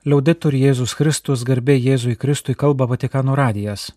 Liaudetur 0.00 0.54
Jėzus 0.56 0.94
Kristus 0.96 1.42
garbė 1.44 1.74
Jėzui 1.76 2.14
Kristui 2.16 2.54
kalba 2.56 2.86
Vatikano 2.88 3.34
radijas. 3.36 3.90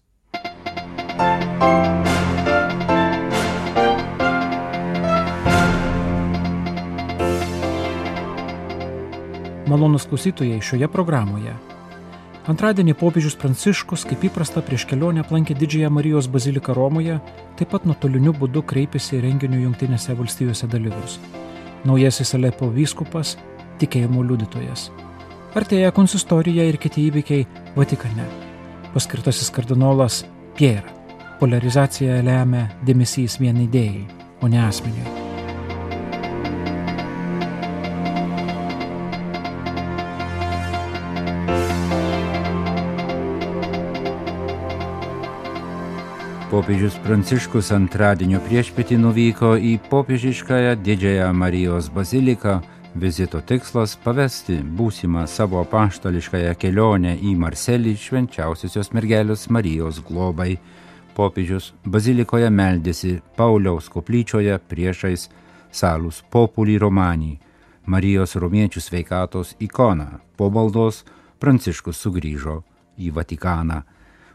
Malonus 9.72 10.04
klausytojai 10.10 10.60
šioje 10.60 10.90
programoje. 10.92 11.56
Antradienį 12.52 12.98
popiežius 13.00 13.40
Pranciškus, 13.40 14.04
kaip 14.04 14.28
įprasta, 14.28 14.60
prieš 14.60 14.84
kelionę 14.92 15.24
aplankė 15.24 15.56
Didžiąją 15.56 15.94
Marijos 16.02 16.28
baziliką 16.28 16.76
Romoje, 16.76 17.22
taip 17.56 17.72
pat 17.72 17.88
nuotoliniu 17.88 18.36
būdu 18.36 18.66
kreipėsi 18.68 19.22
į 19.22 19.24
renginių 19.30 19.64
Junktinėse 19.70 20.20
valstijose 20.20 20.68
dalyvius. 20.68 21.16
Naujasis 21.88 22.36
Alepo 22.36 22.68
vyskupas- 22.68 23.38
tikėjimo 23.80 24.28
liudytojas. 24.28 24.92
Artėja 25.54 25.92
konsistorija 25.94 26.64
ir 26.66 26.80
kiti 26.82 27.04
įvykiai 27.12 27.44
Vatikane. 27.76 28.24
Paskirtasis 28.90 29.52
kardinolas 29.54 30.24
Pierre. 30.58 30.90
Polarizacija 31.38 32.24
lemia 32.26 32.72
dėmesys 32.88 33.38
vien 33.38 33.60
idėjai, 33.62 34.02
o 34.42 34.50
ne 34.50 34.64
asmeniui. 34.66 35.06
Popiežius 46.50 46.98
Pranciškus 47.06 47.70
antradienio 47.78 48.42
priešpėtį 48.48 48.98
nuvyko 49.06 49.54
į 49.58 49.78
popiežiškąją 49.94 50.80
Didžiąją 50.82 51.30
Marijos 51.34 51.94
baziliką. 51.94 52.64
Vizito 52.96 53.42
tikslas- 53.42 53.96
pavesti 54.06 54.60
būsimą 54.62 55.26
savo 55.28 55.64
paštališkąją 55.66 56.54
kelionę 56.62 57.16
į 57.18 57.32
Marselį 57.42 57.96
švenčiausiosios 57.98 58.92
mergelės 58.94 59.50
Marijos 59.50 59.98
globai. 60.06 60.60
Popiežius 61.16 61.72
bazilikoje 61.86 62.52
meldėsi 62.54 63.22
Pauliaus 63.36 63.90
koplyčioje 63.90 64.60
priešais 64.70 65.30
Salus 65.72 66.22
Populi 66.30 66.78
Romanį, 66.78 67.40
Marijos 67.86 68.36
romiečių 68.36 68.82
sveikatos 68.82 69.56
ikoną. 69.60 70.20
Po 70.38 70.52
maldos 70.52 71.04
Pranciškus 71.40 71.98
sugrįžo 71.98 72.64
į 73.00 73.12
Vatikaną. 73.12 73.84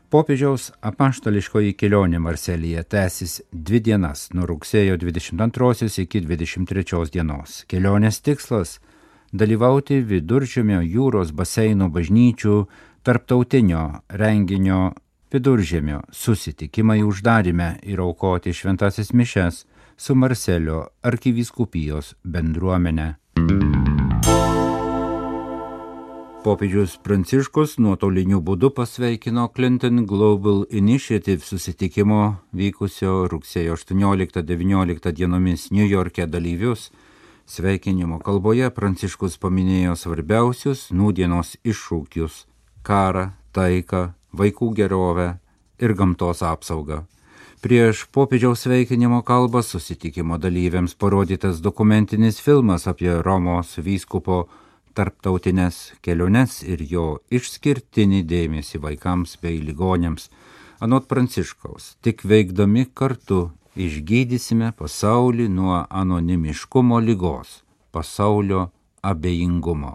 Popiežiaus 0.08 0.70
apaštališkoji 0.88 1.74
kelionė 1.76 2.16
Marselyje 2.24 2.80
tęsis 2.88 3.42
dvi 3.52 3.80
dienas 3.84 4.30
nuo 4.32 4.46
rugsėjo 4.48 4.96
22 5.02 5.88
iki 6.00 6.22
23 6.24 7.10
dienos. 7.12 7.58
Kelionės 7.68 8.22
tikslas- 8.24 8.78
dalyvauti 9.40 10.00
viduržėmio 10.00 10.80
jūros 10.80 11.34
baseino 11.36 11.90
bažnyčių 11.92 12.56
tarptautinio 13.04 14.00
renginio 14.08 14.94
viduržėmio 15.30 16.00
susitikimai 16.10 17.02
uždarime 17.04 17.78
ir 17.82 18.00
aukoti 18.00 18.56
šventasis 18.56 19.12
mišes 19.12 19.66
su 19.98 20.14
Marselio 20.14 20.88
arkivyskupijos 21.02 22.14
bendruomenė. 22.24 23.16
Popiežius 26.48 26.94
Pranciškus 27.04 27.74
nuotoliniu 27.76 28.38
būdu 28.40 28.70
pasveikino 28.72 29.42
Clinton 29.52 30.06
Global 30.08 30.62
Initiative 30.72 31.44
susitikimo 31.44 32.20
vykusio 32.56 33.26
rugsėjo 33.28 33.74
18-19 33.76 35.12
dienomis 35.12 35.66
New 35.76 35.84
York'e 35.84 36.24
dalyvius. 36.24 36.86
Sveikinimo 37.44 38.16
kalboje 38.24 38.70
Pranciškus 38.72 39.36
paminėjo 39.42 39.92
svarbiausius 40.00 40.86
nūdienos 40.88 41.58
iššūkius- 41.68 42.38
karą, 42.88 43.26
taiką, 43.52 44.14
vaikų 44.32 44.68
gerovę 44.78 45.26
ir 45.78 45.92
gamtos 45.92 46.40
apsaugą. 46.40 47.04
Prieš 47.60 48.06
popiežiaus 48.08 48.64
sveikinimo 48.64 49.20
kalbą 49.20 49.60
susitikimo 49.60 50.40
dalyviams 50.40 50.96
parodytas 50.96 51.60
dokumentinis 51.60 52.40
filmas 52.40 52.86
apie 52.86 53.20
Romos 53.20 53.76
vyskupo 53.76 54.48
tarptautinės 54.98 55.78
keliones 56.02 56.58
ir 56.66 56.82
jo 56.92 57.06
išskirtinį 57.30 58.24
dėmesį 58.32 58.82
vaikams 58.82 59.36
bei 59.42 59.60
ligonėms. 59.62 60.28
Anot 60.82 61.06
Pranciškaus, 61.10 61.94
tik 62.02 62.24
veikdami 62.26 62.88
kartu 62.94 63.48
išgydysime 63.78 64.72
pasaulį 64.78 65.48
nuo 65.54 65.78
anonimiškumo 66.02 66.98
lygos, 67.06 67.62
pasaulio 67.94 68.68
abejingumo. 69.02 69.94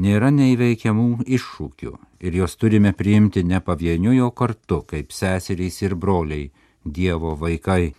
Nėra 0.00 0.30
neįveikiamų 0.32 1.26
iššūkių 1.36 1.92
ir 2.24 2.36
juos 2.38 2.56
turime 2.56 2.94
priimti 2.96 3.42
ne 3.44 3.60
pavieniui, 3.60 4.20
o 4.24 4.30
kartu 4.30 4.80
kaip 4.88 5.12
seserys 5.12 5.82
ir 5.84 5.94
broliai, 5.94 6.50
Dievo 6.82 7.36
vaikai. 7.38 7.92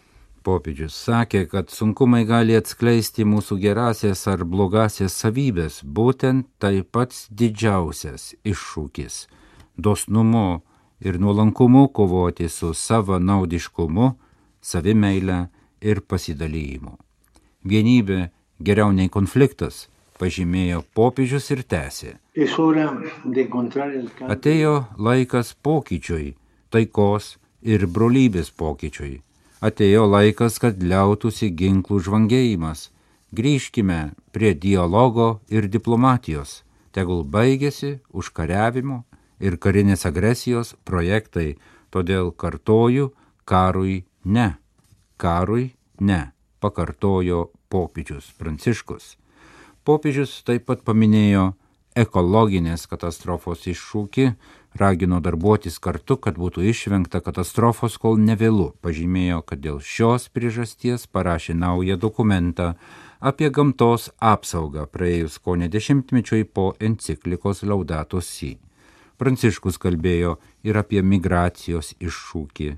Popiežius 0.44 0.96
sakė, 1.06 1.46
kad 1.48 1.70
sunkumai 1.72 2.26
gali 2.28 2.58
atskleisti 2.60 3.24
mūsų 3.24 3.56
gerasias 3.64 4.26
ar 4.28 4.44
blogasias 4.44 5.16
savybės, 5.22 5.80
būtent 5.84 6.50
tai 6.60 6.84
pats 6.84 7.30
didžiausias 7.32 8.34
iššūkis- 8.44 9.16
dosnumu 9.86 10.62
ir 11.00 11.20
nuolankumu 11.20 11.88
kovoti 11.88 12.50
su 12.50 12.74
savo 12.74 13.20
naudiškumu, 13.20 14.16
savimeile 14.62 15.50
ir 15.82 16.02
pasidalymu. 16.02 16.98
Vienybė 17.66 18.30
geriau 18.60 18.92
nei 18.92 19.10
konfliktas, 19.10 19.88
pažymėjo 20.20 20.84
popiežius 20.96 21.52
ir 21.52 21.64
tęsė. 21.64 22.18
Atėjo 24.36 24.76
laikas 24.98 25.56
pokyčiui, 25.64 26.36
taikos 26.70 27.38
ir 27.62 27.88
brolybės 27.88 28.52
pokyčiui 28.52 29.22
atėjo 29.64 30.04
laikas, 30.10 30.60
kad 30.60 30.84
liautųsi 30.84 31.50
ginklų 31.56 32.02
žvangėjimas. 32.04 32.90
Grįžkime 33.34 34.14
prie 34.36 34.54
dialogo 34.54 35.40
ir 35.50 35.70
diplomatijos. 35.72 36.62
Tegul 36.94 37.24
baigėsi 37.26 37.96
užkariavimo 38.14 39.00
ir 39.42 39.58
karinės 39.58 40.06
agresijos 40.06 40.76
projektai, 40.86 41.56
todėl 41.90 42.30
kartoju 42.32 43.10
karui 43.50 44.04
ne. 44.24 44.54
Karui 45.18 45.72
ne, 46.00 46.22
pakartojo 46.62 47.48
popiežius 47.74 48.30
Pranciškus. 48.38 49.16
Popiežius 49.84 50.36
taip 50.46 50.68
pat 50.70 50.84
paminėjo 50.86 51.54
ekologinės 51.98 52.86
katastrofos 52.90 53.66
iššūkį, 53.70 54.30
ragino 54.76 55.20
darbuotis 55.24 55.80
kartu, 55.80 56.18
kad 56.18 56.38
būtų 56.40 56.66
išvengta 56.70 57.22
katastrofos, 57.22 57.98
kol 58.02 58.18
nevėlu. 58.18 58.74
Pažymėjo, 58.82 59.42
kad 59.46 59.62
dėl 59.64 59.80
šios 59.80 60.30
priežasties 60.34 61.08
parašė 61.08 61.56
naują 61.58 61.98
dokumentą 61.98 62.74
apie 63.20 63.50
gamtos 63.50 64.10
apsaugą 64.20 64.86
praėjus 64.92 65.38
ko 65.40 65.56
ne 65.56 65.70
dešimtmečiui 65.72 66.44
po 66.44 66.74
enciklikos 66.80 67.64
Laudatos 67.64 68.28
Si. 68.28 68.58
Pranciškus 69.18 69.78
kalbėjo 69.80 70.38
ir 70.68 70.78
apie 70.80 71.04
migracijos 71.06 71.94
iššūkį. 72.02 72.74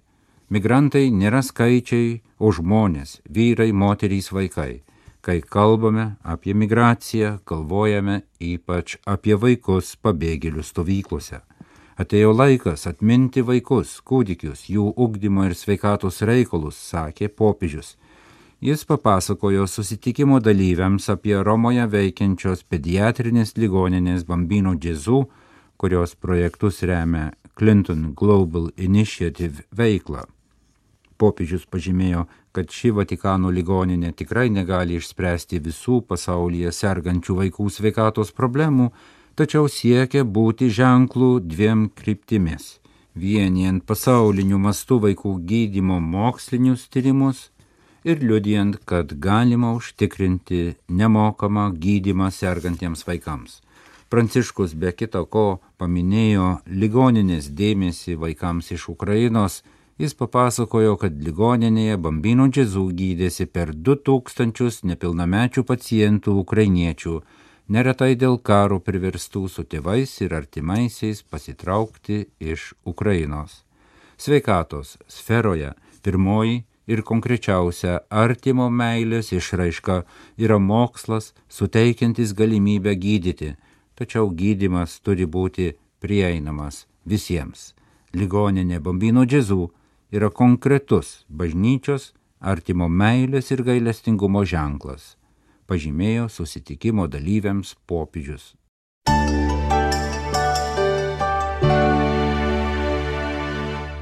Migrantai 0.54 1.08
nėra 1.10 1.42
skaičiai, 1.42 2.22
o 2.38 2.52
žmonės- 2.52 3.22
vyrai, 3.36 3.72
moterys, 3.74 4.30
vaikai. 4.30 4.84
Kai 5.22 5.42
kalbame 5.42 6.18
apie 6.24 6.54
migraciją, 6.54 7.40
galvojame 7.46 8.22
ypač 8.40 8.98
apie 9.08 9.34
vaikus 9.34 9.96
pabėgėlių 9.96 10.62
stovyklose. 10.62 11.42
Atėjo 11.96 12.34
laikas 12.36 12.82
atminti 12.90 13.40
vaikus, 13.48 14.02
kūdikius, 14.04 14.66
jų 14.68 14.90
ugdymo 15.00 15.46
ir 15.48 15.54
sveikatos 15.56 16.20
reikalus, 16.28 16.76
sakė 16.76 17.30
popiežius. 17.32 17.94
Jis 18.60 18.84
papasakojo 18.90 19.64
susitikimo 19.68 20.42
dalyviams 20.44 21.08
apie 21.14 21.38
Romoje 21.40 21.86
veikiančios 21.88 22.66
pediatrinės 22.68 23.56
ligoninės 23.56 24.28
Bambino 24.28 24.76
Džezų, 24.76 25.22
kurios 25.80 26.16
projektus 26.20 26.84
remia 26.84 27.30
Clinton 27.56 28.12
Global 28.12 28.72
Initiative 28.76 29.64
veiklą. 29.72 30.26
Popiežius 31.16 31.64
pažymėjo, 31.64 32.26
kad 32.52 32.72
ši 32.76 32.92
Vatikano 32.98 33.48
ligoninė 33.56 34.12
tikrai 34.20 34.50
negali 34.52 35.00
išspręsti 35.00 35.64
visų 35.64 36.02
pasaulyje 36.10 36.76
sergančių 36.76 37.40
vaikų 37.40 37.70
sveikatos 37.72 38.36
problemų, 38.36 38.92
tačiau 39.36 39.68
siekia 39.68 40.24
būti 40.24 40.70
ženklų 40.72 41.32
dviem 41.44 41.90
kryptimis- 42.00 42.80
vienijant 43.24 43.84
pasauliniu 43.90 44.58
mastu 44.58 45.00
vaikų 45.00 45.32
gydimo 45.50 46.00
mokslinius 46.00 46.88
tyrimus 46.88 47.50
ir 48.04 48.20
liudijant, 48.22 48.78
kad 48.86 49.20
galima 49.20 49.74
užtikrinti 49.76 50.76
nemokamą 50.90 51.66
gydimą 51.84 52.32
sergantiems 52.32 53.04
vaikams. 53.08 53.62
Pranciškus 54.10 54.76
be 54.82 54.92
kita 54.92 55.26
ko 55.26 55.60
paminėjo 55.80 56.50
ligoninės 56.82 57.50
dėmesį 57.60 58.14
vaikams 58.22 58.72
iš 58.72 58.90
Ukrainos, 58.94 59.64
jis 59.98 60.14
papasakojo, 60.14 60.94
kad 61.02 61.18
ligoninėje 61.28 61.98
Bambino 61.98 62.46
džezų 62.48 62.86
gydėsi 63.00 63.48
per 63.48 63.74
2000 63.74 64.86
nepilnamečių 64.92 65.64
pacientų 65.72 66.38
ukrainiečių 66.44 67.16
neretai 67.68 68.16
dėl 68.16 68.38
karo 68.38 68.80
priverstų 68.80 69.48
su 69.50 69.64
tėvais 69.66 70.12
ir 70.22 70.36
artimaisiais 70.38 71.24
pasitraukti 71.24 72.26
iš 72.40 72.74
Ukrainos. 72.86 73.64
Sveikatos 74.18 74.96
sferoje 75.08 75.74
pirmoji 76.06 76.64
ir 76.88 77.02
konkrečiausia 77.02 78.00
artimo 78.10 78.70
meilės 78.70 79.32
išraiška 79.34 80.04
yra 80.38 80.60
mokslas, 80.60 81.34
suteikiantis 81.50 82.36
galimybę 82.38 82.94
gydyti, 82.96 83.56
tačiau 83.98 84.30
gydimas 84.30 85.00
turi 85.02 85.26
būti 85.26 85.74
prieinamas 86.00 86.86
visiems. 87.06 87.74
Ligoninė 88.14 88.80
Bambino 88.80 89.26
džiazų 89.26 89.66
yra 90.14 90.30
konkretus 90.30 91.26
bažnyčios, 91.28 92.14
artimo 92.40 92.88
meilės 92.88 93.52
ir 93.52 93.66
gailestingumo 93.66 94.46
ženklas 94.46 95.16
pažymėjo 95.68 96.30
susitikimo 96.30 97.08
dalyviams 97.12 97.76
popiežius. 97.90 98.54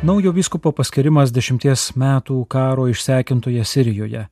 Naujo 0.04 0.34
vyskupo 0.36 0.74
paskirimas 0.76 1.32
dešimties 1.32 1.94
metų 1.96 2.42
karo 2.52 2.90
išsekintoje 2.92 3.64
Sirijoje. 3.64 4.26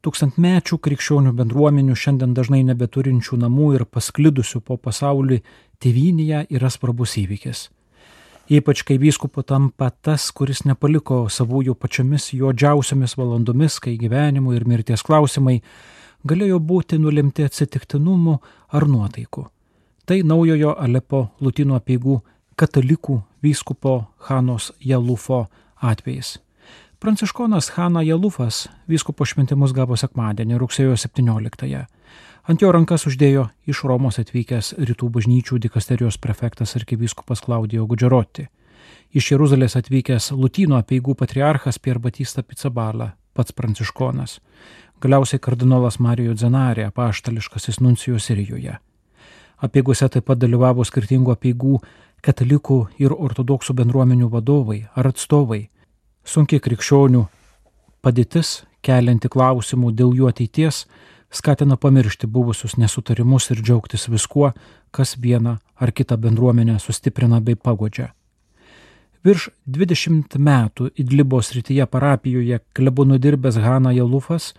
Tūkstantmečių 0.00 0.78
krikščionių 0.80 1.34
bendruomenių 1.36 1.96
šiandien 1.98 2.32
dažnai 2.32 2.62
nebeturinčių 2.64 3.36
namų 3.42 3.66
ir 3.76 3.84
pasklidusių 3.84 4.62
po 4.64 4.78
pasaulį 4.80 5.42
tėvynėje 5.84 6.46
yra 6.48 6.70
svarbus 6.72 7.18
įvykis. 7.20 7.66
Ypač 8.48 8.80
kai 8.88 8.96
vyskupo 8.96 9.44
tampa 9.44 9.90
tas, 9.92 10.30
kuris 10.32 10.64
nepaliko 10.64 11.26
savųjų 11.28 11.74
pačiomis 11.76 12.30
juodžiausiamis 12.32 13.18
valandomis, 13.20 13.76
kai 13.84 13.98
gyvenimo 14.00 14.56
ir 14.56 14.64
mirties 14.64 15.04
klausimai 15.04 15.58
galėjo 16.26 16.58
būti 16.58 16.98
nulemti 16.98 17.44
atsitiktinumų 17.46 18.38
ar 18.74 18.88
nuotaikų. 18.88 19.46
Tai 20.08 20.18
naujojo 20.24 20.74
Alepo 20.80 21.28
Lutino 21.40 21.76
apieigų 21.76 22.20
katalikų 22.56 23.20
vyskupo 23.42 24.08
Hanos 24.28 24.72
Jalufo 24.80 25.46
atvejis. 25.80 26.38
Pranciškonas 26.98 27.70
Hana 27.76 28.02
Jalufas 28.02 28.66
vyskupo 28.90 29.26
šventimus 29.28 29.72
gavo 29.76 29.96
sekmadienį 29.96 30.58
rugsėjo 30.58 30.96
17-ąją. 30.98 31.84
Ant 32.48 32.62
jo 32.64 32.70
rankas 32.72 33.04
uždėjo 33.06 33.50
iš 33.68 33.84
Romos 33.86 34.18
atvykęs 34.18 34.72
rytų 34.80 35.10
bažnyčių 35.14 35.60
dikasterijos 35.62 36.16
prefektas 36.18 36.74
arkivyskupas 36.80 37.44
Klaudijo 37.44 37.86
Gudžeroti. 37.86 38.48
Iš 39.12 39.30
Jeruzalės 39.34 39.76
atvykęs 39.78 40.32
Lutino 40.32 40.80
apieigų 40.80 41.14
patriarchas 41.14 41.78
Pier 41.78 42.00
Batista 42.00 42.42
Pizzabala, 42.42 43.12
pats 43.36 43.52
pranciškonas 43.52 44.40
galiausiai 45.02 45.40
kardinolas 45.40 45.98
Marijo 46.02 46.34
Dzenarė, 46.34 46.90
paštališkasis 46.94 47.80
nuncijus 47.80 48.26
Sirijoje. 48.26 48.78
Apieigose 49.62 50.08
taip 50.08 50.26
pat 50.26 50.38
dalyvavo 50.38 50.84
skirtingų 50.86 51.34
apieigų 51.34 51.78
katalikų 52.22 52.78
ir 53.02 53.14
ortodoksų 53.14 53.74
bendruomenių 53.78 54.30
vadovai 54.30 54.84
ar 54.94 55.10
atstovai. 55.12 55.68
Sunkiai 56.24 56.62
krikščionių 56.62 57.24
padėtis, 58.02 58.62
kelianti 58.82 59.30
klausimų 59.30 59.92
dėl 59.94 60.14
jų 60.18 60.28
ateities, 60.30 60.84
skatina 61.30 61.76
pamiršti 61.76 62.26
buvusius 62.26 62.76
nesutarimus 62.78 63.50
ir 63.50 63.62
džiaugtis 63.62 64.08
viskuo, 64.10 64.52
kas 64.90 65.16
vieną 65.18 65.58
ar 65.78 65.92
kitą 65.92 66.16
bendruomenę 66.16 66.78
sustiprina 66.82 67.40
bei 67.40 67.56
pagodžia. 67.56 68.12
Virš 69.26 69.48
20 69.66 70.38
metų 70.38 70.92
Idlibo 70.96 71.40
srityje 71.42 71.86
parapijoje 71.90 72.60
klebonų 72.74 73.18
dirbęs 73.18 73.58
Hana 73.58 73.90
Jalufas 73.92 74.52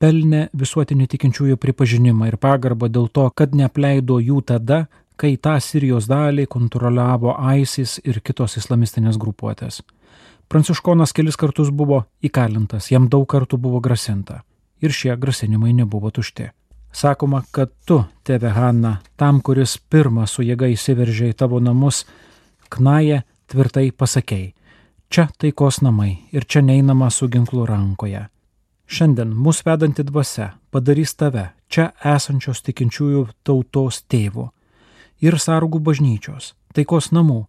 pelnė 0.00 0.48
visuotinį 0.56 1.06
tikinčiųjų 1.12 1.58
pripažinimą 1.60 2.30
ir 2.30 2.38
pagarbą 2.40 2.88
dėl 2.88 3.08
to, 3.12 3.28
kad 3.36 3.54
neapleido 3.54 4.18
jų 4.20 4.40
tada, 4.48 4.86
kai 5.20 5.36
tą 5.36 5.58
Sirijos 5.60 6.08
dalį 6.08 6.46
kontroliavo 6.48 7.34
ISIS 7.60 7.98
ir 8.04 8.22
kitos 8.24 8.56
islamistinės 8.56 9.20
grupuotės. 9.20 9.82
Pranciškonas 10.50 11.12
kelis 11.14 11.36
kartus 11.38 11.68
buvo 11.70 12.06
įkalintas, 12.24 12.88
jam 12.90 13.10
daug 13.12 13.28
kartų 13.28 13.60
buvo 13.60 13.82
grasinta. 13.84 14.40
Ir 14.80 14.96
šie 14.96 15.12
grasinimai 15.20 15.74
nebuvo 15.76 16.10
tušti. 16.10 16.48
Sakoma, 16.96 17.44
kad 17.54 17.70
tu, 17.86 18.00
tėve 18.26 18.50
Hanna, 18.56 18.96
tam, 19.20 19.38
kuris 19.44 19.76
pirmą 19.78 20.24
su 20.26 20.42
jėga 20.42 20.72
įsiveržė 20.72 21.30
į 21.30 21.36
tavo 21.44 21.60
namus, 21.62 22.02
knaje 22.72 23.20
tvirtai 23.52 23.90
pasakėjai, 23.92 24.50
čia 25.12 25.28
taikos 25.38 25.84
namai 25.84 26.16
ir 26.32 26.48
čia 26.48 26.64
neinama 26.66 27.12
su 27.14 27.28
ginklu 27.30 27.68
rankoje. 27.68 28.24
Šiandien 28.90 29.30
mūsų 29.38 29.68
vedanti 29.68 30.02
dvasia 30.02 30.48
padarys 30.74 31.12
tave 31.14 31.44
čia 31.70 31.92
esančios 32.02 32.58
tikinčiųjų 32.66 33.20
tautos 33.46 34.00
tėvu 34.10 34.48
ir 35.22 35.36
sargų 35.38 35.78
bažnyčios, 35.86 36.56
taikos 36.74 37.12
namų, 37.14 37.44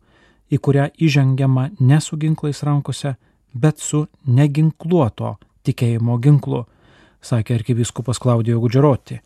į 0.53 0.59
kurią 0.61 0.85
įžengiama 1.01 1.71
ne 1.79 1.97
su 1.97 2.19
ginklais 2.21 2.61
rankose, 2.67 3.15
bet 3.53 3.81
su 3.81 4.03
neginkluoto 4.27 5.39
tikėjimo 5.65 6.19
ginklu, 6.21 6.67
sakė 7.25 7.57
arkivyskupas 7.57 8.21
Klaudijo 8.21 8.61
Gudžeroti, 8.61 9.17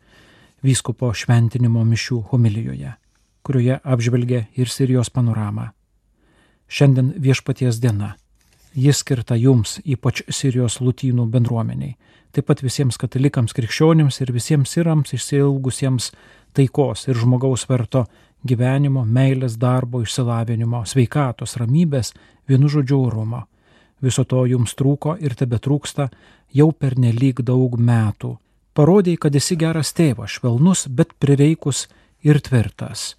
vyskupo 0.63 1.11
šventinimo 1.11 1.83
mišių 1.83 2.21
homilijoje, 2.31 2.95
kurioje 3.43 3.81
apžvelgė 3.83 4.45
ir 4.55 4.71
Sirijos 4.71 5.11
panoramą. 5.11 5.73
Šiandien 6.71 7.11
viešpaties 7.19 7.83
diena 7.83 8.15
Jis 8.75 8.99
skirta 8.99 9.37
jums, 9.39 9.77
ypač 9.87 10.25
Sirijos 10.27 10.81
lutynų 10.83 11.29
bendruomeniai, 11.31 11.95
taip 12.35 12.49
pat 12.49 12.59
visiems 12.59 12.97
katalikams, 12.99 13.55
krikščionims 13.55 14.19
ir 14.19 14.33
visiems 14.35 14.73
sirams 14.75 15.15
išsilgusiems 15.15 16.09
taikos 16.55 17.07
ir 17.07 17.15
žmogaus 17.15 17.63
verto 17.69 18.03
gyvenimo, 18.43 19.05
meilės, 19.07 19.55
darbo, 19.57 20.01
išsilavinimo, 20.03 20.83
sveikatos, 20.85 21.55
ramybės, 21.61 22.11
vienu 22.49 22.67
žodžiu 22.69 22.99
orumo. 23.07 23.45
Viso 24.03 24.25
to 24.27 24.43
jums 24.45 24.75
trūko 24.75 25.15
ir 25.23 25.37
tebe 25.39 25.57
trūksta 25.57 26.09
jau 26.53 26.71
per 26.71 26.97
nelik 26.99 27.41
daug 27.47 27.77
metų. 27.79 28.35
Parodėjai, 28.75 29.21
kad 29.23 29.35
esi 29.39 29.55
geras 29.55 29.93
tėvas, 29.95 30.35
švelnus, 30.35 30.89
bet 30.91 31.15
prireikus 31.19 31.85
ir 32.27 32.41
tvirtas. 32.43 33.13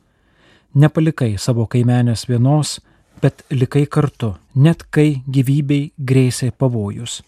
Nepalikai 0.77 1.39
savo 1.41 1.65
kaimenės 1.65 2.27
vienos, 2.29 2.77
bet 3.23 3.45
likai 3.51 3.87
kartu, 3.87 4.35
net 4.55 4.85
kai 4.91 5.23
gyvybei 5.27 5.93
grėsė 5.99 6.51
pavojus. 6.53 7.23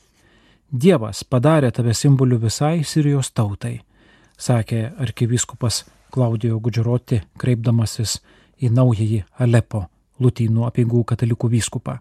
Dievas 0.69 1.25
padarė 1.25 1.70
tave 1.73 1.94
simboliu 1.96 2.38
visai 2.38 2.82
Sirijos 2.85 3.31
tautai, 3.32 3.79
sakė 4.37 4.90
arkivyskupas 5.00 5.85
Klaudijo 6.12 6.58
Gudžeroti, 6.61 7.23
kreipdamasis 7.38 8.19
į 8.61 8.70
naująjį 8.73 9.23
Alepo 9.38 9.87
Lutynų 10.19 10.67
apieigų 10.67 11.05
katalikų 11.08 11.51
vyskupą. 11.53 11.98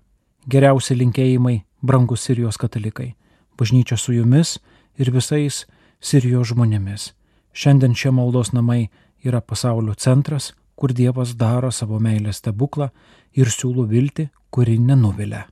Geriausi 0.49 0.95
linkėjimai, 0.97 1.61
brangus 1.81 2.23
Sirijos 2.27 2.57
katalikai, 2.57 3.13
bažnyčia 3.59 3.97
su 3.97 4.15
jumis 4.15 4.57
ir 4.97 5.11
visais 5.13 5.65
Sirijos 5.99 6.51
žmonėmis. 6.51 7.11
Šiandien 7.53 7.95
šie 7.95 8.11
maldos 8.11 8.53
namai 8.53 8.89
yra 9.25 9.41
pasaulio 9.41 9.95
centras, 9.95 10.53
kur 10.77 10.93
Dievas 10.93 11.33
daro 11.33 11.71
savo 11.73 11.97
meilės 11.97 12.37
stebuklą 12.37 12.91
ir 13.33 13.49
siūlo 13.49 13.87
viltį, 13.89 14.27
kuri 14.53 14.77
nenuvilia. 14.77 15.47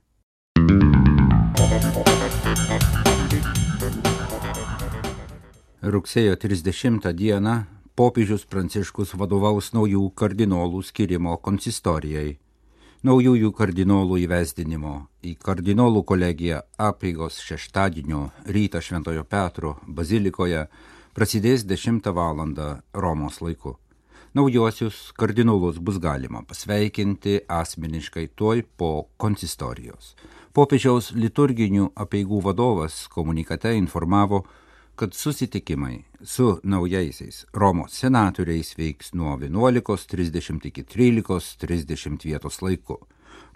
Rugsėjo 5.82 6.36
30 6.42 7.10
dieną 7.18 7.54
popiežius 7.98 8.44
Pranciškus 8.46 9.14
vadovaus 9.18 9.72
naujų 9.74 10.02
kardinolų 10.20 10.82
skirimo 10.86 11.36
konsistorijai, 11.42 12.36
naujųjų 13.06 13.50
kardinolų 13.60 14.20
įvesdinimo 14.26 14.94
į 15.26 15.36
kardinolų 15.46 16.04
kolegiją 16.10 16.60
apėgos 16.90 17.40
šeštadienio 17.46 18.28
rytą 18.56 18.82
Šventojo 18.82 19.24
Petro 19.24 19.74
bazilikoje 19.86 20.68
prasidės 21.18 21.66
10 21.66 22.14
val. 22.14 22.46
Romos 22.94 23.40
laiku. 23.40 23.74
Naujuosius 24.36 25.12
kardinolus 25.16 25.78
bus 25.80 25.96
galima 25.98 26.42
pasveikinti 26.48 27.38
asmeniškai 27.48 28.26
tuoj 28.36 28.62
po 28.76 28.88
konsistorijos. 29.16 30.10
Popiežiaus 30.52 31.08
liturginių 31.16 31.86
apieigų 32.04 32.42
vadovas 32.44 32.98
komunikate 33.14 33.72
informavo, 33.78 34.42
kad 34.92 35.16
susitikimai 35.16 36.02
su 36.20 36.50
naujaisiais 36.62 37.46
Romos 37.54 37.96
senatoriais 38.02 38.74
veiks 38.76 39.14
nuo 39.16 39.38
11.30 39.40 40.68
iki 40.68 40.84
13.30 40.84 42.28
vietos 42.28 42.60
laiku. 42.60 42.98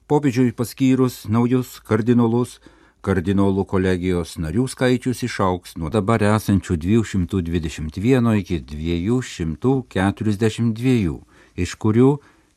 Popiežiui 0.09 0.57
paskyrus 0.57 1.27
naujus 1.29 1.77
kardinolus, 1.85 2.57
kardinolų 3.05 3.65
kolegijos 3.69 4.39
narių 4.41 4.65
skaičius 4.69 5.23
išauks 5.27 5.77
nuo 5.81 5.89
dabar 5.93 6.21
esančių 6.37 6.75
221 6.85 8.39
iki 8.41 8.57
242, 8.61 11.21
iš 11.57 11.75
kurių 11.81 12.11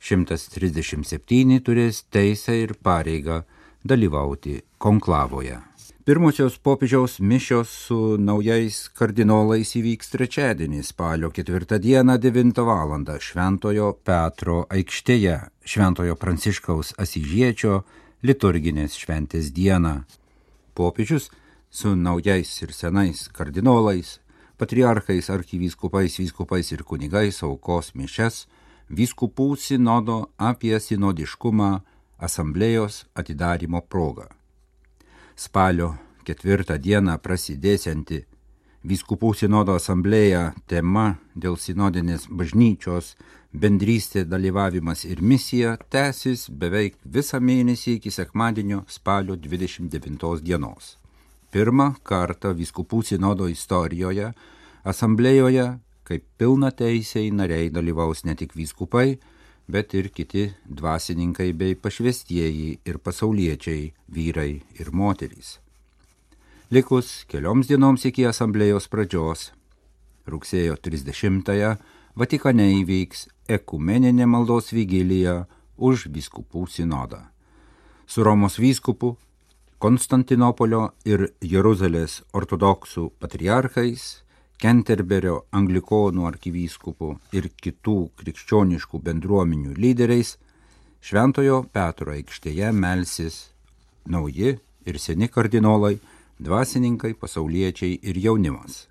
137 0.03 1.59
turės 1.63 2.03
teisę 2.11 2.53
ir 2.59 2.75
pareigą 2.83 3.43
dalyvauti 3.83 4.61
konklavoje. 4.77 5.61
Pirmosios 6.03 6.59
popiežiaus 6.59 7.21
mišios 7.23 7.69
su 7.85 8.17
naujais 8.19 8.91
kardinolais 8.91 9.69
įvyks 9.79 10.11
trečiadienį 10.11 10.83
spalio 10.83 11.29
ketvirtą 11.31 11.79
dieną 11.79 12.17
9 12.19 12.59
val. 12.67 12.91
Šventojo 13.23 13.93
Petro 14.03 14.67
aikštėje, 14.67 15.37
Šventojo 15.63 16.19
Pranciškaus 16.19 16.91
Asižiečio 16.99 17.87
liturginės 18.19 18.99
šventės 18.99 19.55
dieną. 19.55 20.03
Popiežius 20.73 21.29
su 21.69 21.95
naujais 21.95 22.49
ir 22.61 22.73
senais 22.73 23.27
kardinolais, 23.29 24.19
patriarchais, 24.57 25.29
arkivyskupais, 25.29 26.17
vyskupais 26.19 26.71
ir 26.71 26.83
kunigais 26.83 27.43
aukos 27.43 27.93
mišes 27.95 28.45
vyskupų 28.89 29.55
sinodo 29.57 30.19
apie 30.37 30.75
sinodiškumą 30.79 31.71
asamblėjos 32.19 33.05
atidarimo 33.15 33.81
proga. 33.81 34.27
Spalio 35.35 35.95
ketvirtą 36.23 36.77
dieną 36.77 37.17
prasidėsianti 37.17 38.23
Vyskupų 38.83 39.29
sinodo 39.39 39.77
asamblėja 39.79 40.49
tema 40.67 41.13
dėl 41.39 41.55
sinodinės 41.55 42.25
bažnyčios 42.27 43.13
bendrystė 43.53 44.25
dalyvavimas 44.25 45.05
ir 45.05 45.21
misija 45.21 45.77
tęsis 45.93 46.49
beveik 46.49 46.97
visą 47.05 47.39
mėnesį 47.39 47.99
iki 47.99 48.11
sekmadienio 48.11 48.83
spalio 48.87 49.37
29 49.37 50.41
dienos. 50.41 50.97
Pirmą 51.53 51.93
kartą 52.03 52.53
Vyskupų 52.57 53.03
sinodo 53.05 53.47
istorijoje 53.47 54.33
asamblėjoje 54.83 55.67
kaip 56.03 56.25
pilna 56.37 56.71
teisiai 56.71 57.31
nariai 57.31 57.69
dalyvaus 57.71 58.23
ne 58.27 58.35
tik 58.35 58.55
vyskupai, 58.57 59.17
bet 59.67 59.93
ir 59.95 60.09
kiti 60.11 60.49
dvasininkai 60.67 61.53
bei 61.55 61.75
pašvestieji 61.79 62.79
ir 62.85 62.99
pasauliečiai, 62.99 63.93
vyrai 64.11 64.61
ir 64.79 64.91
moterys. 64.91 65.59
Likus 66.73 67.23
kelioms 67.29 67.69
dienoms 67.69 68.03
iki 68.09 68.25
asamblėjos 68.27 68.89
pradžios, 68.91 69.51
rugsėjo 70.27 70.75
30-ąją 70.81 71.75
Vatikane 72.13 72.67
įvyks 72.83 73.23
ekumeninė 73.47 74.25
maldos 74.29 74.71
vigilija 74.73 75.43
už 75.77 76.07
vyskupų 76.13 76.67
sinodą. 76.69 77.21
Su 78.07 78.23
Romos 78.23 78.59
vyskupu, 78.59 79.15
Konstantinopolio 79.83 80.93
ir 81.03 81.33
Jeruzalės 81.43 82.21
ortodoksų 82.31 83.09
patriarchais 83.19 84.23
Kenterberio 84.63 85.41
anglikonų 85.51 86.23
arkivyskupų 86.29 87.09
ir 87.35 87.49
kitų 87.59 87.97
krikščioniškų 88.21 89.01
bendruomenių 89.03 89.73
lyderiais 89.75 90.37
Šventojo 91.03 91.65
Petro 91.75 92.13
aikštėje 92.15 92.69
melsis 92.71 93.49
nauji 94.07 94.53
ir 94.87 94.99
seni 94.99 95.27
kardinolai, 95.27 95.97
dvasininkai, 96.39 97.11
pasauliečiai 97.19 97.99
ir 98.07 98.21
jaunimas. 98.23 98.87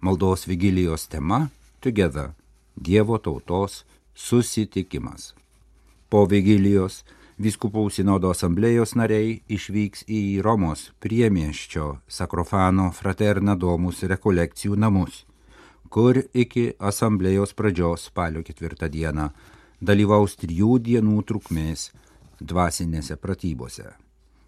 Maldos 0.00 0.46
vigilijos 0.48 1.04
tema- 1.08 1.50
Together- 1.84 2.32
Dievo 2.76 3.18
tautos 3.18 3.84
susitikimas. 4.14 5.34
Po 6.08 6.26
vigilijos 6.26 7.02
Vyskupų 7.34 7.88
sinodo 7.90 8.28
asamblėjos 8.30 8.92
nariai 8.94 9.40
išvyks 9.50 10.04
į 10.06 10.38
Romos 10.46 10.92
priemieščio 11.02 11.86
Sakrofano 12.06 12.92
Fraterna 12.94 13.56
Domus 13.58 14.04
rekolekcijų 14.06 14.76
namus, 14.78 15.24
kur 15.90 16.20
iki 16.30 16.68
asamblėjos 16.78 17.56
pradžios 17.58 18.06
spalio 18.06 18.44
ketvirtą 18.46 18.86
dieną 18.86 19.32
dalyvaus 19.82 20.38
trijų 20.38 20.78
dienų 20.86 21.24
trukmės 21.26 21.88
dvasinėse 22.38 23.18
pratybose. 23.18 23.90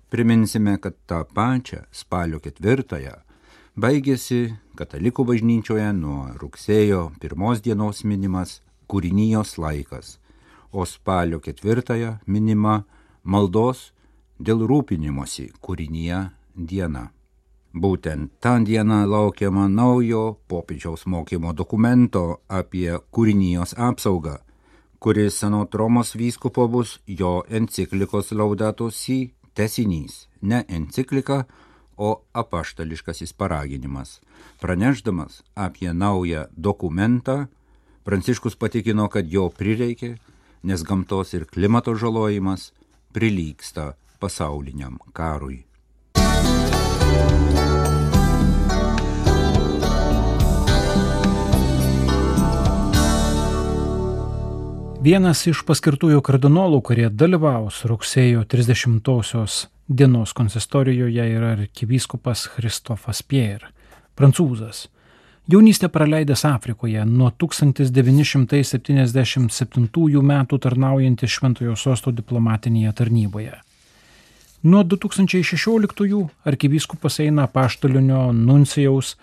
Priminsime, 0.06 0.78
kad 0.78 0.94
tą 1.10 1.24
pačią 1.26 1.82
spalio 1.90 2.38
ketvirtąją 2.38 3.16
baigėsi 3.76 4.56
katalikų 4.76 5.24
bažnyčioje 5.28 5.88
nuo 5.92 6.20
rugsėjo 6.40 7.10
pirmos 7.20 7.60
dienos 7.60 8.04
minimas 8.08 8.60
kūrinijos 8.88 9.58
laikas 9.60 10.16
o 10.72 10.86
spalio 10.88 11.40
ketvirtąją 11.44 12.16
minima 12.26 12.84
maldos 13.24 13.90
dėl 14.40 14.64
rūpinimosi 14.70 15.50
kūrinyje 15.60 16.22
diena. 16.56 17.10
Būtent 17.76 18.32
tą 18.40 18.54
dieną 18.64 19.02
laukiama 19.12 19.66
naujo 19.68 20.38
popiežiaus 20.48 21.04
mokymo 21.12 21.52
dokumento 21.52 22.40
apie 22.48 22.96
kūrinijos 23.12 23.76
apsaugą, 23.76 24.38
kuris 25.00 25.36
senot 25.42 25.74
Romos 25.76 26.14
vyskupo 26.16 26.64
bus 26.68 26.98
jo 27.06 27.42
enciklikos 27.48 28.32
Laudato 28.32 28.88
Si 28.90 29.34
tesinys, 29.54 30.28
ne 30.40 30.64
enciklika, 30.68 31.44
o 31.96 32.22
apaštališkasis 32.32 33.32
paraginimas. 33.32 34.20
Praneždamas 34.60 35.42
apie 35.54 35.92
naują 35.92 36.46
dokumentą, 36.56 37.46
Pranciškus 38.06 38.54
patikino, 38.54 39.08
kad 39.10 39.26
jo 39.26 39.48
prireikė, 39.50 40.12
nes 40.62 40.82
gamtos 40.86 41.32
ir 41.34 41.42
klimato 41.50 41.90
žalojimas 41.98 42.68
prilyksta 43.10 43.96
pasauliniam 44.22 45.00
karui. 45.10 45.64
Vienas 55.02 55.42
iš 55.50 55.66
paskirtųjų 55.66 56.22
kardinolų, 56.22 56.84
kurie 56.86 57.10
dalyvaus 57.10 57.82
rugsėjo 57.90 58.46
30-osios 58.46 59.64
dienos 59.88 60.32
konsistorijoje 60.32 61.30
yra 61.30 61.50
arkivyskupas 61.54 62.48
Kristofas 62.56 63.22
Pierre, 63.22 63.68
prancūzas, 64.16 64.88
Jaunystę 65.48 65.88
praleidęs 65.88 66.44
Afrikoje 66.44 67.04
nuo 67.06 67.30
1977 67.30 70.22
metų 70.22 70.58
tarnaujantis 70.58 71.30
Šventojo 71.30 71.76
sosto 71.78 72.10
diplomatinėje 72.10 72.92
tarnyboje. 72.92 73.60
Nuo 74.62 74.82
2016 74.82 76.28
arkivyskupas 76.44 77.20
eina 77.22 77.46
paštalinio 77.46 78.32
nuncijaus 78.32 79.16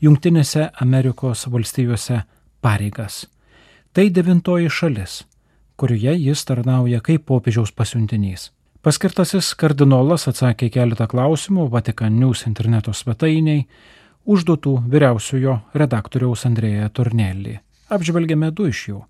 Junktinėse 0.00 0.70
Amerikos 0.80 1.46
valstijose 1.52 2.22
pareigas. 2.60 3.26
Tai 3.92 4.10
devintoji 4.10 4.70
šalis, 4.70 5.24
kurioje 5.76 6.16
jis 6.16 6.44
tarnauja 6.44 7.00
kaip 7.04 7.24
popiežiaus 7.28 7.72
pasiuntinys. 7.72 8.56
Paskirtasis 8.86 9.48
kardinolas 9.58 10.28
atsakė 10.30 10.68
keletą 10.70 11.08
klausimų 11.10 11.64
Vatikan 11.72 12.20
News 12.20 12.44
interneto 12.46 12.92
svetainiai, 12.94 13.64
užduotų 14.30 14.74
vyriausiojo 14.92 15.56
redaktoriaus 15.74 16.44
Andrėja 16.46 16.86
Tornelį. 16.94 17.56
Apžvelgėme 17.90 18.52
du 18.54 18.68
iš 18.70 18.82
jų. 18.92 19.00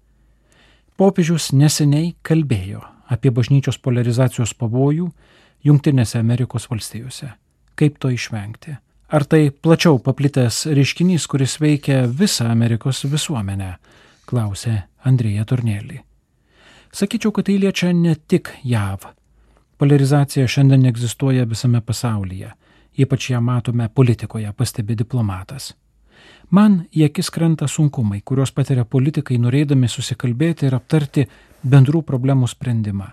Popiežius 0.96 1.50
neseniai 1.52 2.14
kalbėjo 2.24 2.80
apie 3.12 3.28
bažnyčios 3.28 3.76
polarizacijos 3.76 4.54
pavojų 4.56 5.10
Junktinėse 5.68 6.22
Amerikos 6.24 6.70
valstijose. 6.70 7.28
Kaip 7.76 8.00
to 8.00 8.14
išvengti? 8.16 8.78
Ar 9.12 9.28
tai 9.28 9.50
plačiau 9.52 10.00
paplitęs 10.00 10.62
reiškinys, 10.72 11.28
kuris 11.28 11.58
veikia 11.60 12.06
visą 12.08 12.48
Amerikos 12.48 13.04
visuomenę? 13.04 13.74
klausė 14.24 14.86
Andrėja 15.04 15.44
Tornelį. 15.44 16.00
Sakyčiau, 16.96 17.36
kad 17.36 17.50
tai 17.50 17.60
liečia 17.60 17.92
ne 17.92 18.16
tik 18.16 18.54
JAV. 18.64 19.10
Polarizacija 19.76 20.46
šiandien 20.48 20.86
egzistuoja 20.86 21.44
visame 21.44 21.80
pasaulyje 21.80 22.52
Ypač 22.96 23.30
ją 23.30 23.40
matome 23.40 23.88
politikoje, 23.88 24.52
pastebi 24.56 24.96
diplomatas. 24.96 25.74
Man 26.50 26.86
į 26.96 27.10
akis 27.10 27.28
krenta 27.34 27.68
sunkumai, 27.68 28.22
kuriuos 28.24 28.54
patiria 28.56 28.86
politikai 28.88 29.36
norėdami 29.42 29.88
susikalbėti 29.90 30.68
ir 30.68 30.76
aptarti 30.78 31.26
bendrų 31.62 32.00
problemų 32.08 32.48
sprendimą. 32.48 33.10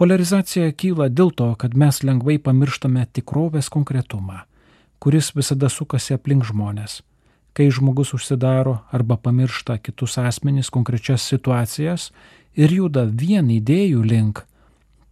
Polarizacija 0.00 0.72
kyla 0.72 1.10
dėl 1.10 1.34
to, 1.36 1.50
kad 1.60 1.76
mes 1.76 2.00
lengvai 2.02 2.38
pamirštame 2.38 3.04
tikrovės 3.12 3.68
konkretumą, 3.70 4.40
kuris 4.98 5.34
visada 5.36 5.68
sukasi 5.68 6.16
aplink 6.16 6.46
žmonės. 6.48 7.02
Kai 7.54 7.68
žmogus 7.70 8.14
užsidaro 8.16 8.80
arba 8.90 9.18
pamiršta 9.20 9.76
kitus 9.78 10.16
asmenys 10.18 10.72
konkrečias 10.74 11.28
situacijas 11.28 12.08
ir 12.56 12.72
juda 12.72 13.04
vien 13.04 13.52
idėjų 13.52 14.02
link, 14.02 14.42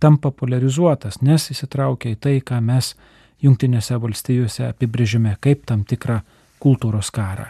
tampa 0.02 0.32
polarizuotas, 0.34 1.20
nes 1.22 1.50
įsitraukia 1.54 2.16
į 2.16 2.20
tai, 2.20 2.38
ką 2.42 2.58
mes 2.64 2.94
Junktinėse 3.42 3.96
valstijose 3.98 4.68
apibrėžime 4.68 5.36
kaip 5.42 5.64
tam 5.66 5.80
tikrą 5.82 6.20
kultūros 6.62 7.10
karą. 7.10 7.48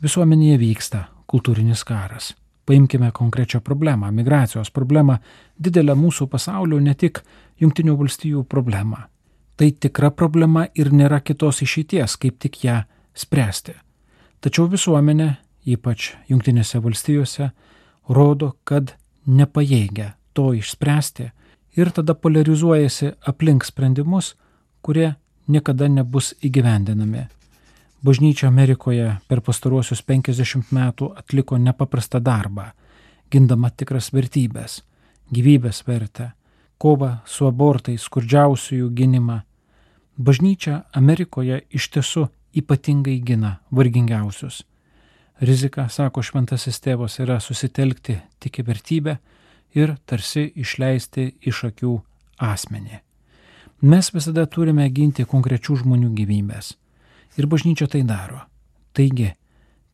Visuomenėje 0.00 0.60
vyksta 0.62 1.02
kultūrinis 1.28 1.82
karas. 1.84 2.30
Paimkime 2.68 3.10
konkrečią 3.12 3.60
problemą- 3.60 4.10
migracijos 4.18 4.70
problemą, 4.70 5.18
didelę 5.60 5.94
mūsų 5.94 6.28
pasaulio, 6.28 6.80
ne 6.80 6.94
tik 6.94 7.22
Junktinių 7.60 7.96
valstijų 7.96 8.44
problemą. 8.44 9.04
Tai 9.56 9.70
tikra 9.70 10.10
problema 10.10 10.68
ir 10.74 10.90
nėra 10.90 11.20
kitos 11.20 11.62
išeities, 11.62 12.16
kaip 12.16 12.38
tik 12.38 12.64
ją 12.64 12.84
spręsti. 13.14 13.72
Tačiau 14.40 14.68
visuomenė, 14.68 15.36
ypač 15.66 16.14
Junktinėse 16.28 16.80
valstijose, 16.80 17.50
rodo, 18.08 18.54
kad 18.64 18.94
nepajėgia 19.26 20.17
to 20.38 20.52
išspręsti 20.54 21.30
ir 21.74 21.90
tada 21.90 22.14
polarizuojasi 22.14 23.10
aplink 23.26 23.64
sprendimus, 23.66 24.36
kurie 24.82 25.16
niekada 25.50 25.88
nebus 25.90 26.30
įgyvendinami. 26.46 27.24
Bažnyčia 28.06 28.46
Amerikoje 28.46 29.16
per 29.26 29.42
pastaruosius 29.42 30.04
50 30.06 30.70
metų 30.70 31.08
atliko 31.18 31.58
nepaprastą 31.58 32.20
darbą, 32.22 32.68
gindama 33.30 33.70
tikras 33.70 34.12
vertybės- 34.14 34.82
gyvybės 35.34 35.82
vertę, 35.86 36.30
kovą 36.78 37.18
su 37.26 37.46
abortais, 37.46 38.02
skurdžiausiųjų 38.06 38.90
gynimą. 38.94 39.40
Bažnyčia 40.18 40.84
Amerikoje 40.92 41.62
iš 41.70 41.90
tiesų 41.90 42.28
ypatingai 42.54 43.18
gina 43.24 43.58
vargingiausius. 43.70 44.62
Rizika, 45.40 45.88
sako 45.88 46.22
šventasis 46.22 46.80
tėvas, 46.80 47.18
yra 47.18 47.40
susitelkti 47.40 48.20
tik 48.38 48.58
į 48.58 48.64
vertybę 48.66 49.18
ir 49.74 49.96
tarsi 50.06 50.48
išleisti 50.56 51.32
iš 51.40 51.64
akių 51.70 51.94
asmenį. 52.38 53.00
Mes 53.82 54.10
visada 54.14 54.46
turime 54.46 54.88
ginti 54.90 55.24
konkrečių 55.24 55.82
žmonių 55.84 56.10
gyvybės. 56.18 56.72
Ir 57.38 57.46
bažnyčia 57.46 57.86
tai 57.86 58.02
daro. 58.02 58.40
Taigi, 58.92 59.30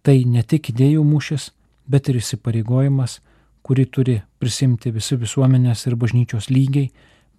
tai 0.03 0.23
ne 0.25 0.43
tik 0.43 0.71
idėjų 0.73 1.03
mūšis, 1.05 1.51
bet 1.89 2.09
ir 2.09 2.17
įsipareigojimas, 2.21 3.19
kurį 3.65 3.85
turi 3.93 4.15
prisimti 4.41 4.93
visi 4.93 5.19
visuomenės 5.21 5.85
ir 5.89 5.99
bažnyčios 6.01 6.49
lygiai, 6.49 6.91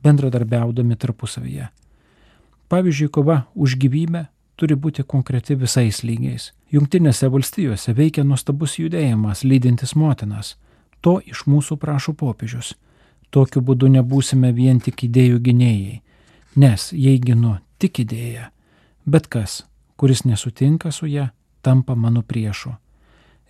bendradarbiaudami 0.05 0.97
tarpusavyje. 1.01 1.71
Pavyzdžiui, 2.69 3.09
kova 3.13 3.45
už 3.55 3.77
gyvybę 3.81 4.25
turi 4.57 4.77
būti 4.77 5.05
konkreti 5.05 5.57
visais 5.57 6.01
lygiais. 6.05 6.51
Junktinėse 6.73 7.29
valstijose 7.31 7.93
veikia 7.97 8.23
nuostabus 8.25 8.77
judėjimas 8.79 9.43
lydintis 9.45 9.95
motinas. 9.95 10.55
To 11.05 11.19
iš 11.21 11.45
mūsų 11.45 11.77
prašo 11.77 12.15
popiežius. 12.17 12.73
Tokiu 13.29 13.61
būdu 13.61 13.91
nebūsime 13.93 14.49
vien 14.55 14.79
tik 14.81 15.05
idėjų 15.05 15.39
gynėjai, 15.45 15.99
Nes 16.55 16.93
jei 16.95 17.19
ginu 17.19 17.57
tik 17.83 17.99
idėją, 17.99 18.45
bet 19.03 19.27
kas, 19.27 19.65
kuris 19.99 20.23
nesutinka 20.23 20.91
su 20.95 21.09
ją, 21.11 21.27
tampa 21.59 21.97
mano 21.99 22.21
priešu. 22.23 22.71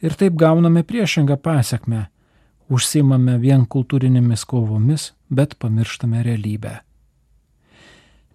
Ir 0.02 0.18
taip 0.18 0.34
gauname 0.42 0.82
priešingą 0.84 1.38
pasiekmę. 1.38 2.08
Užsimame 2.66 3.38
vien 3.38 3.68
kultūrinėmis 3.70 4.42
kovomis, 4.50 5.12
bet 5.30 5.54
pamirštame 5.62 6.24
realybę. 6.26 6.80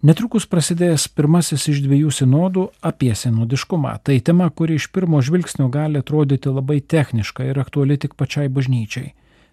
Netrukus 0.01 0.47
prasidės 0.49 1.03
pirmasis 1.13 1.67
iš 1.69 1.83
dviejų 1.85 2.09
sinodų 2.09 2.63
apie 2.81 3.11
sinodiškumą. 3.13 3.99
Tai 4.01 4.15
tema, 4.25 4.47
kuri 4.49 4.79
iš 4.79 4.87
pirmo 4.89 5.19
žvilgsnio 5.21 5.67
gali 5.69 6.01
atrodyti 6.01 6.49
labai 6.49 6.79
techniška 6.81 7.45
ir 7.45 7.59
aktuali 7.61 7.99
tik 8.01 8.15
pačiai 8.17 8.49
bažnyčiai. 8.49 9.11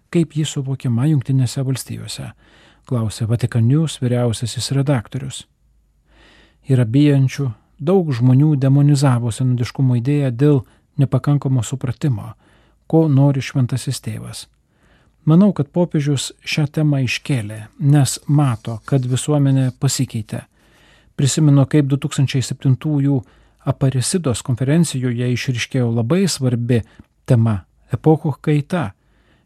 Kaip 0.09 0.33
ji 0.33 0.47
suvokiama 0.49 1.05
Junktinėse 1.11 1.61
valstijose 1.69 2.31
klausė 2.89 3.29
Vatikanius 3.29 3.99
vyriausiasis 4.01 4.73
redaktorius. 4.73 5.43
Yra 6.65 6.87
bijančių, 6.89 7.51
daug 7.77 8.09
žmonių 8.17 8.55
demonizavo 8.57 9.29
senodiškumo 9.29 9.99
idėją 10.01 10.31
dėl 10.33 10.63
nepakankamo 10.97 11.61
supratimo, 11.61 12.33
ko 12.89 13.05
nori 13.13 13.45
šventasis 13.45 14.01
tėvas. 14.01 14.47
Manau, 15.29 15.51
kad 15.53 15.69
popiežius 15.69 16.31
šią 16.41 16.65
temą 16.73 17.03
iškėlė, 17.05 17.59
nes 17.85 18.15
mato, 18.27 18.79
kad 18.89 19.05
visuomenė 19.05 19.73
pasikeitė. 19.81 20.47
Prisimenu, 21.19 21.67
kaip 21.67 21.91
2007-ųjų 21.91 23.19
Aparisidos 23.69 24.41
konferencijoje 24.47 25.27
išriškėjo 25.35 25.91
labai 25.93 26.23
svarbi 26.29 26.81
tema- 27.27 27.65
epochų 27.97 28.33
kaita. 28.41 28.93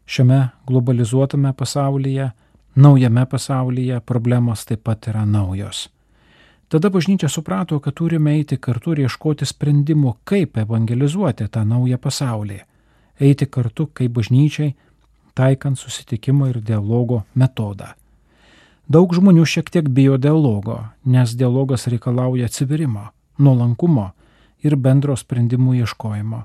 Šiame 0.07 0.51
globalizuotame 0.67 1.51
pasaulyje 1.53 2.31
Naujame 2.75 3.25
pasaulyje 3.25 3.99
problemos 3.99 4.65
taip 4.65 4.83
pat 4.83 5.07
yra 5.07 5.25
naujos. 5.25 5.89
Tada 6.69 6.89
bažnyčia 6.89 7.29
suprato, 7.29 7.79
kad 7.79 7.93
turime 7.93 8.33
eiti 8.33 8.57
kartu 8.57 8.95
ir 8.95 9.03
ieškoti 9.03 9.45
sprendimų, 9.45 10.15
kaip 10.25 10.57
evangelizuoti 10.57 11.47
tą 11.53 11.61
naują 11.69 11.99
pasaulį. 12.01 12.57
Eiti 13.21 13.45
kartu 13.45 13.85
kaip 13.93 14.11
bažnyčiai, 14.11 14.73
taikant 15.35 15.79
susitikimo 15.79 16.47
ir 16.47 16.61
dialogo 16.61 17.23
metodą. 17.35 17.93
Daug 18.87 19.13
žmonių 19.15 19.45
šiek 19.47 19.69
tiek 19.71 19.87
bijo 19.89 20.17
dialogo, 20.17 20.83
nes 21.05 21.35
dialogas 21.39 21.87
reikalauja 21.87 22.49
atsiverimo, 22.49 23.07
nuolankumo 23.39 24.11
ir 24.63 24.75
bendro 24.75 25.15
sprendimų 25.15 25.77
ieškojimo. 25.83 26.43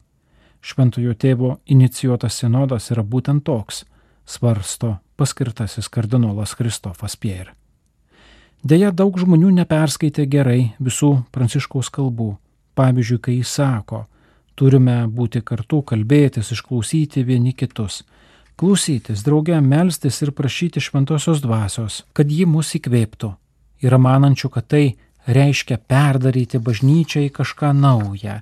Šventojo 0.63 1.15
tėvo 1.15 1.59
inicijuotas 1.67 2.39
sinodas 2.39 2.91
yra 2.91 3.03
būtent 3.03 3.45
toks- 3.45 3.85
svarsto 4.35 4.99
paskirtasis 5.17 5.89
kardinolas 5.89 6.55
Kristofas 6.55 7.17
Pierre. 7.17 7.55
Deja, 8.63 8.91
daug 8.91 9.19
žmonių 9.19 9.51
neperskaitė 9.55 10.27
gerai 10.27 10.75
visų 10.83 11.25
pranciškaus 11.31 11.91
kalbų. 11.91 12.37
Pavyzdžiui, 12.75 13.19
kai 13.23 13.35
jis 13.39 13.49
sako, 13.49 14.07
turime 14.57 15.07
būti 15.07 15.43
kartu, 15.43 15.83
kalbėtis, 15.83 16.53
išklausyti 16.55 17.25
vieni 17.27 17.53
kitus, 17.53 18.03
klausytis, 18.59 19.23
drauge 19.23 19.61
melstis 19.61 20.19
ir 20.23 20.33
prašyti 20.35 20.83
šventosios 20.83 21.43
dvasios, 21.43 22.03
kad 22.13 22.31
ji 22.31 22.47
mus 22.47 22.75
įkvėptų. 22.75 23.31
Yra 23.87 23.99
manančių, 24.03 24.51
kad 24.51 24.67
tai 24.67 24.85
reiškia 25.31 25.79
perdaryti 25.79 26.59
bažnyčią 26.59 27.23
į 27.29 27.31
kažką 27.37 27.71
naują, 27.79 28.41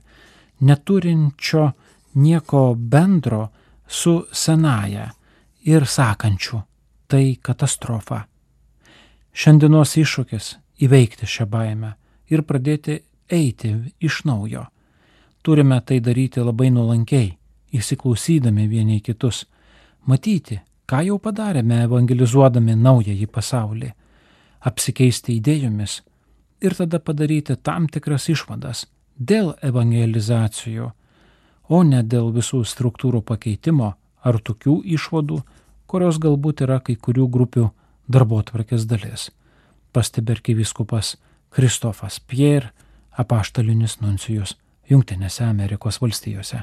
neturinčio 0.65 1.67
nieko 2.17 2.63
bendro 2.75 3.49
su 3.87 4.25
senaja 4.33 5.11
ir 5.69 5.85
sakančių- 5.85 6.63
tai 7.11 7.37
katastrofa. 7.43 8.25
Šiandienos 9.35 9.97
iššūkis- 10.01 10.57
įveikti 10.85 11.27
šią 11.27 11.47
baimę 11.47 11.95
ir 12.31 12.43
pradėti 12.43 13.03
eiti 13.29 13.93
iš 14.01 14.25
naujo. 14.25 14.67
Turime 15.43 15.81
tai 15.81 16.01
daryti 16.01 16.41
labai 16.41 16.71
nuolankiai, 16.71 17.37
įsiklausydami 17.73 18.69
vieni 18.69 19.01
kitus, 19.01 19.45
matyti, 20.07 20.61
ką 20.87 21.03
jau 21.07 21.19
padarėme 21.23 21.83
evangelizuodami 21.87 22.77
naująjį 22.79 23.27
pasaulį, 23.31 23.93
apsikeisti 24.67 25.37
idėjomis 25.39 26.01
ir 26.61 26.75
tada 26.75 27.01
padaryti 27.01 27.57
tam 27.57 27.89
tikras 27.93 28.29
išvadas 28.33 28.87
dėl 29.19 29.55
evangelizacijų, 29.65 30.91
o 31.69 31.83
ne 31.83 32.03
dėl 32.03 32.31
visų 32.35 32.63
struktūrų 32.65 33.23
pakeitimo 33.27 33.95
ar 34.27 34.39
tokių 34.39 34.81
išvadų, 34.97 35.41
kurios 35.87 36.21
galbūt 36.23 36.63
yra 36.67 36.81
kai 36.81 36.97
kurių 36.97 37.29
grupių 37.31 37.71
darbo 38.09 38.43
tvarkės 38.43 38.87
dalis. 38.87 39.31
Pastebi 39.93 40.37
arkivyskupas 40.37 41.17
Kristofas 41.51 42.21
Pierre, 42.21 42.73
apaštalinis 43.17 44.01
nuncijus 44.03 44.57
Junktinėse 44.91 45.47
Amerikos 45.49 45.99
valstijose. 46.03 46.63